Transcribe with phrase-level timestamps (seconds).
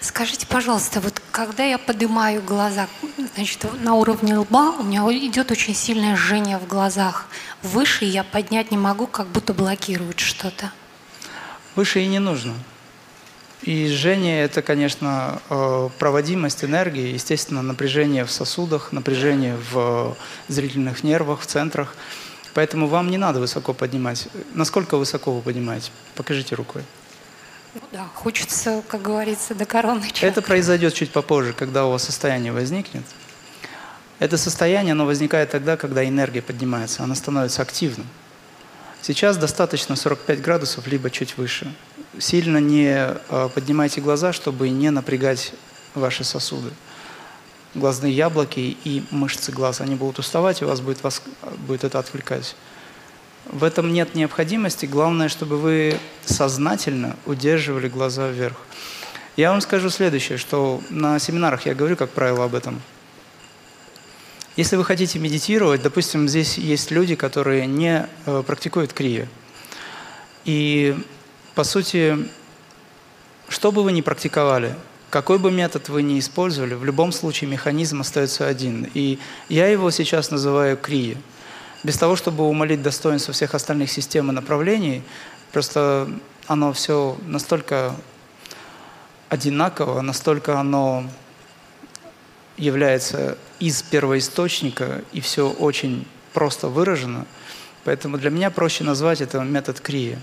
[0.00, 2.88] Скажите, пожалуйста, вот когда я поднимаю глаза,
[3.34, 7.26] значит, на уровне лба у меня идет очень сильное жжение в глазах.
[7.62, 10.72] Выше я поднять не могу, как будто блокирует что-то.
[11.74, 12.54] Выше и не нужно.
[13.62, 20.16] И жжение– это, конечно, э, проводимость энергии, естественно, напряжение в сосудах, напряжение в
[20.48, 21.96] зрительных нервах, в центрах.
[22.54, 24.28] Поэтому вам не надо высоко поднимать.
[24.54, 25.90] Насколько высоко вы поднимаете?
[26.14, 26.82] Покажите рукой.
[27.76, 30.06] Ну да, хочется, как говорится, до короны.
[30.22, 33.02] Это произойдет чуть попозже, когда у вас состояние возникнет.
[34.18, 38.06] Это состояние, оно возникает тогда, когда энергия поднимается, она становится активным.
[39.02, 41.70] Сейчас достаточно 45 градусов, либо чуть выше.
[42.18, 45.52] Сильно не э, поднимайте глаза, чтобы не напрягать
[45.94, 46.70] ваши сосуды.
[47.74, 51.20] Глазные яблоки и мышцы глаз, они будут уставать, и вас будет, вас,
[51.66, 52.56] будет это отвлекать.
[53.48, 54.86] В этом нет необходимости.
[54.86, 58.56] Главное, чтобы вы сознательно удерживали глаза вверх.
[59.36, 62.80] Я вам скажу следующее, что на семинарах я говорю, как правило, об этом.
[64.56, 69.28] Если вы хотите медитировать, допустим, здесь есть люди, которые не э, практикуют крия.
[70.44, 70.96] И,
[71.54, 72.16] по сути,
[73.48, 74.74] что бы вы ни практиковали,
[75.10, 78.88] какой бы метод вы ни использовали, в любом случае механизм остается один.
[78.94, 81.16] И я его сейчас называю крия
[81.86, 85.04] без того, чтобы умолить достоинство всех остальных систем и направлений,
[85.52, 86.10] просто
[86.48, 87.94] оно все настолько
[89.28, 91.08] одинаково, настолько оно
[92.56, 97.24] является из первоисточника, и все очень просто выражено.
[97.84, 100.18] Поэтому для меня проще назвать это метод крия.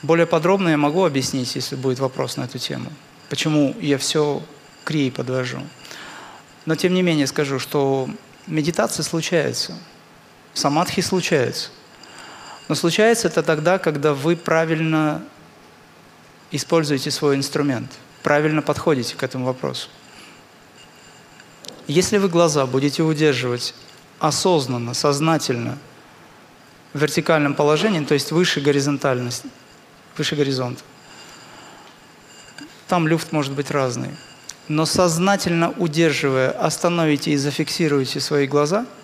[0.00, 2.90] Более подробно я могу объяснить, если будет вопрос на эту тему,
[3.28, 4.42] почему я все
[4.84, 5.60] крии подвожу.
[6.64, 8.08] Но тем не менее скажу, что
[8.46, 9.78] медитация случается–
[10.54, 11.70] Самадхи случается.
[12.68, 15.22] Но случается это тогда, когда вы правильно
[16.50, 17.90] используете свой инструмент,
[18.22, 19.88] правильно подходите к этому вопросу.
[21.86, 23.74] Если вы глаза будете удерживать
[24.18, 25.78] осознанно, сознательно,
[26.92, 29.48] в вертикальном положении, то есть выше горизонтальности,
[30.16, 30.82] выше горизонта,
[32.88, 34.10] там люфт может быть разный,
[34.66, 38.86] но сознательно удерживая, остановите и зафиксируете свои глаза–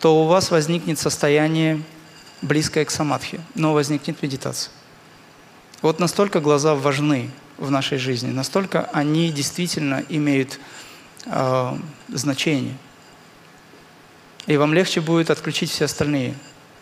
[0.00, 1.82] то у вас возникнет состояние,
[2.42, 4.72] близкое к самадхи, но возникнет медитация.
[5.82, 10.58] Вот настолько глаза важны в нашей жизни, настолько они действительно имеют
[11.26, 11.78] э,
[12.08, 12.76] значение.
[14.46, 16.34] И вам легче будет отключить все остальные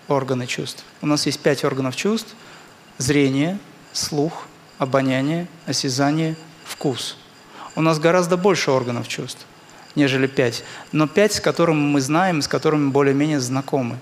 [0.07, 0.85] органы чувств.
[1.03, 2.35] У нас есть пять органов чувств.
[2.99, 3.59] Зрение,
[3.93, 4.47] слух,
[4.79, 7.17] обоняние, осязание, вкус.
[7.75, 9.45] У нас гораздо больше органов чувств
[9.95, 10.65] нежели пять.
[10.93, 13.99] Но пять, с которыми мы знаем, с которыми более-менее знакомы.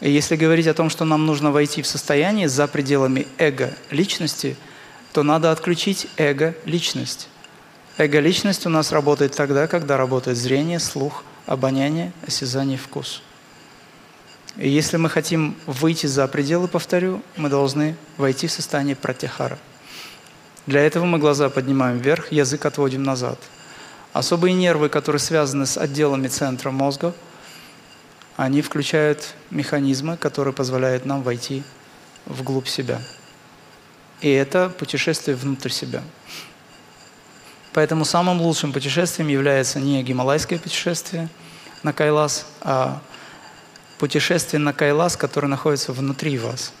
[0.00, 4.56] И если говорить о том, что нам нужно войти в состояние за пределами эго личности,
[5.12, 7.28] то надо отключить эго личность.
[7.96, 13.22] Эго личность у нас работает тогда, когда работает зрение, слух, обоняние, осязание, вкус.
[14.56, 19.58] И если мы хотим выйти за пределы, повторю, мы должны войти в состояние пратихара.
[20.66, 23.38] Для этого мы глаза поднимаем вверх, язык отводим назад–
[24.14, 27.12] Особые нервы, которые связаны с отделами центра мозга,
[28.36, 31.64] они включают механизмы, которые позволяют нам войти
[32.24, 33.02] вглубь себя.
[34.20, 36.04] И это путешествие внутрь себя.
[37.72, 41.28] Поэтому самым лучшим путешествием является не гималайское путешествие
[41.82, 43.00] на Кайлас, а
[43.98, 46.72] путешествие на Кайлас, которое находится внутри вас.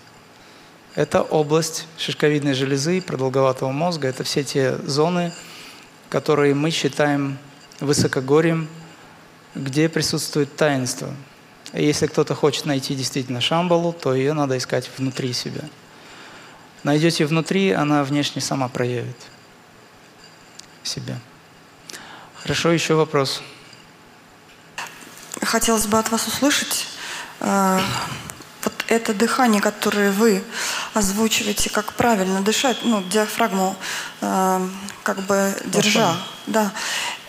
[0.94, 5.32] Это область шишковидной железы, продолговатого мозга, это все те зоны,
[6.14, 7.38] которые мы считаем
[7.80, 8.68] высокогорьем,
[9.56, 11.12] где присутствует таинство.
[11.72, 15.62] И если кто-то хочет найти действительно Шамбалу, то ее надо искать внутри себя.
[16.84, 19.16] Найдете внутри, она внешне сама проявит
[20.84, 21.18] себя.
[22.36, 23.42] Хорошо, еще вопрос.
[25.42, 26.86] Хотелось бы от вас услышать
[27.40, 27.80] э,
[28.96, 30.42] это дыхание, которое вы
[30.94, 33.76] озвучиваете, как правильно дышать, ну, диафрагму
[34.20, 34.68] э,
[35.02, 36.16] как бы держа.
[36.46, 36.72] Да.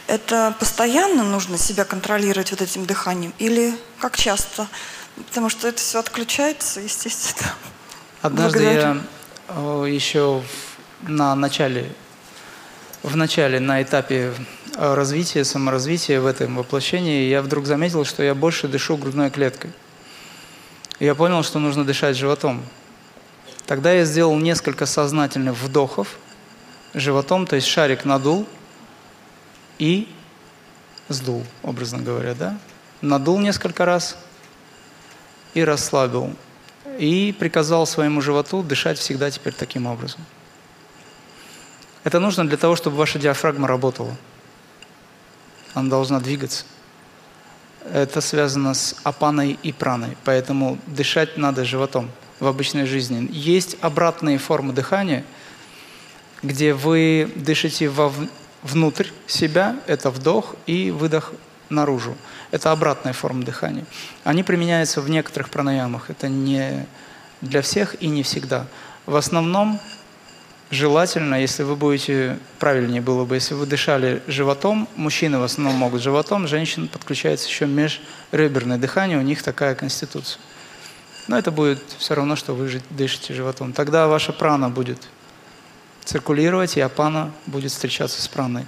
[0.07, 4.67] Это постоянно нужно себя контролировать вот этим дыханием или как часто?
[5.15, 7.51] Потому что это все отключается, естественно.
[8.21, 9.01] Однажды Благодарю.
[9.47, 10.43] я еще
[11.01, 11.91] на начале,
[13.03, 14.33] в начале, на этапе
[14.75, 19.71] э, развития, саморазвития в этом воплощении, я вдруг заметил, что я больше дышу грудной клеткой.
[20.99, 22.63] Я понял, что нужно дышать животом.
[23.65, 26.17] Тогда я сделал несколько сознательных вдохов
[26.93, 28.47] животом, то есть шарик надул
[29.77, 30.07] и
[31.09, 32.57] сдул, образно говоря, да?
[33.01, 34.17] Надул несколько раз
[35.53, 36.33] и расслабил.
[36.97, 40.21] И приказал своему животу дышать всегда теперь таким образом.
[42.05, 44.15] Это нужно для того, чтобы ваша диафрагма работала.
[45.73, 46.65] Она должна двигаться.
[47.93, 52.09] Это связано с апаной и праной, поэтому дышать надо животом
[52.39, 53.29] в обычной жизни.
[53.31, 55.23] Есть обратные формы дыхания,
[56.41, 57.91] где вы дышите
[58.63, 61.33] внутрь себя, это вдох и выдох
[61.69, 62.15] наружу.
[62.51, 63.85] Это обратная форма дыхания.
[64.23, 66.09] Они применяются в некоторых пранаямах.
[66.09, 66.85] Это не
[67.41, 68.67] для всех и не всегда.
[69.05, 69.79] В основном
[70.71, 76.01] желательно, если вы будете, правильнее было бы, если вы дышали животом, мужчины в основном могут
[76.01, 80.39] животом, женщин подключается еще межреберное дыхание, у них такая конституция.
[81.27, 83.73] Но это будет все равно, что вы дышите животом.
[83.73, 84.99] Тогда ваша прана будет
[86.03, 88.65] циркулировать, и апана будет встречаться с праной.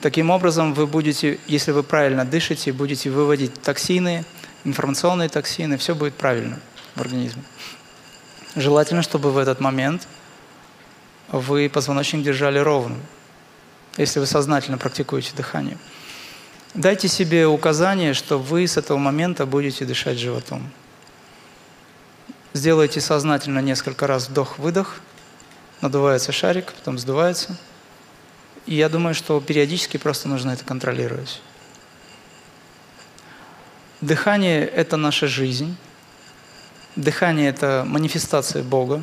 [0.00, 4.24] Таким образом, вы будете, если вы правильно дышите, будете выводить токсины,
[4.64, 6.58] информационные токсины, все будет правильно
[6.96, 7.42] в организме.
[8.56, 10.08] Желательно, чтобы в этот момент
[11.32, 13.00] вы позвоночник держали ровным,
[13.96, 15.76] если вы сознательно практикуете дыхание.
[16.74, 20.70] Дайте себе указание, что вы с этого момента будете дышать животом.
[22.52, 25.00] Сделайте сознательно несколько раз вдох-выдох,
[25.80, 27.58] надувается шарик, потом сдувается–
[28.66, 31.40] и я думаю, что периодически просто нужно это контролировать.
[34.00, 35.76] Дыхание– это наша жизнь.
[36.96, 39.02] Дыхание– это манифестация Бога.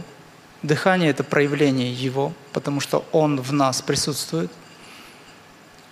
[0.63, 4.51] Дыхание– это проявление Его, потому что Он в нас присутствует.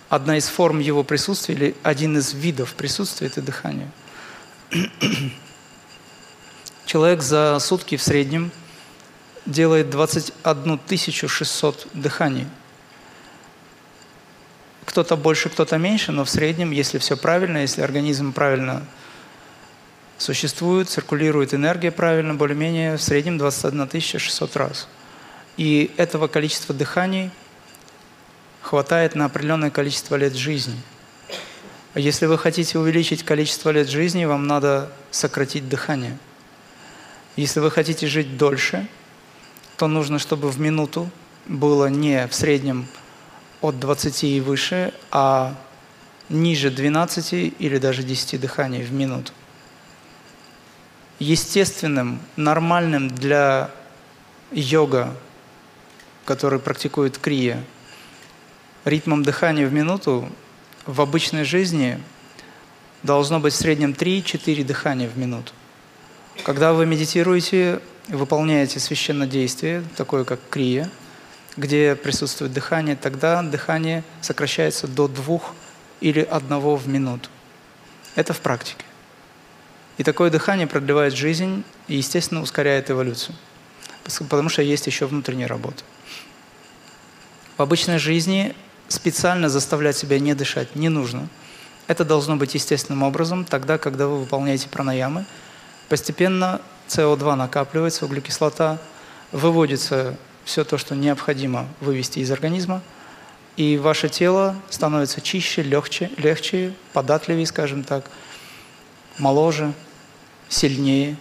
[0.08, 3.90] Одна из форм Его присутствия или один из видов присутствия– это дыхание.
[6.86, 8.50] Человек за сутки в среднем
[9.46, 10.80] делает 21
[11.28, 12.46] 600 дыханий–
[14.88, 18.82] кто-то больше, кто-то меньше, но в среднем, если все правильно, если организм правильно
[20.18, 24.88] существует, циркулирует энергия правильно, более-менее в среднем 21 600 раз.
[25.56, 27.30] И этого количества дыханий
[28.60, 30.76] хватает на определенное количество лет жизни.
[31.94, 36.18] Если вы хотите увеличить количество лет жизни, вам надо сократить дыхание.
[37.36, 38.86] Если вы хотите жить дольше,
[39.76, 41.08] то нужно, чтобы в минуту
[41.46, 42.86] было не в среднем
[43.60, 45.56] от 20 и выше, а
[46.28, 49.32] ниже 12 или даже 10 дыханий в минуту.
[51.18, 53.70] Естественным, нормальным для
[54.52, 55.14] йога,
[56.24, 57.62] который практикует крия,
[58.84, 60.28] ритмом дыхания в минуту
[60.86, 62.00] в обычной жизни
[63.02, 65.52] должно быть в среднем 3-4 дыхания в минуту.
[66.44, 70.90] Когда вы медитируете, выполняете священное действие, такое как крия–
[71.58, 75.54] где присутствует дыхание, тогда дыхание сокращается до двух
[76.00, 77.28] или одного в минуту.
[78.14, 78.84] Это в практике.
[79.98, 83.34] И такое дыхание продлевает жизнь и, естественно, ускоряет эволюцию.
[84.30, 85.82] Потому что есть еще внутренняя работа.
[87.56, 88.54] В обычной жизни
[88.86, 91.28] специально заставлять себя не дышать не нужно.
[91.88, 95.26] Это должно быть естественным образом, тогда, когда вы выполняете пранаямы.
[95.88, 98.78] Постепенно СО2 накапливается, углекислота,
[99.32, 102.82] выводится все то, что необходимо вывести из организма,
[103.56, 108.04] и ваше тело становится чище, легче, легче податливее, скажем так,
[109.18, 109.74] моложе,
[110.48, 111.16] сильнее.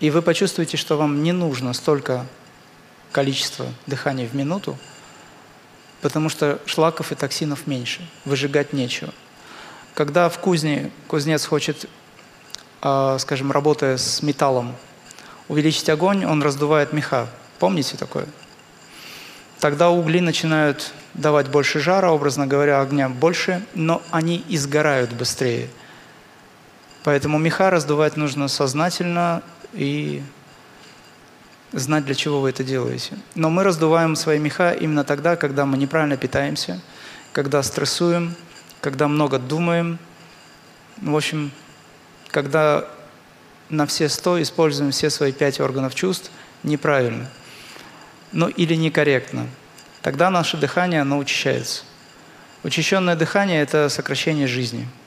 [0.00, 2.26] И вы почувствуете, что вам не нужно столько
[3.12, 4.78] количества дыхания в минуту,
[6.00, 9.12] потому что шлаков и токсинов меньше, выжигать нечего.
[9.94, 11.88] Когда в кузне кузнец хочет,
[12.80, 14.74] а, скажем, работая с металлом,
[15.48, 17.28] увеличить огонь, он раздувает меха.
[17.58, 18.26] Помните такое?
[19.60, 25.68] Тогда угли начинают давать больше жара, образно говоря, огня больше, но они изгорают быстрее.
[27.04, 29.42] Поэтому меха раздувать нужно сознательно
[29.72, 30.22] и
[31.72, 33.16] знать, для чего вы это делаете.
[33.34, 36.80] Но мы раздуваем свои меха именно тогда, когда мы неправильно питаемся,
[37.32, 38.34] когда стрессуем,
[38.80, 39.98] когда много думаем.
[40.98, 41.50] В общем,
[42.28, 42.84] когда
[43.68, 46.30] на все сто используем все свои пять органов чувств
[46.62, 47.28] неправильно–
[48.32, 49.46] ну или некорректно,
[50.00, 51.84] тогда наше дыхание, оно учащается.
[52.62, 54.88] Учащенное дыхание– это сокращение жизни–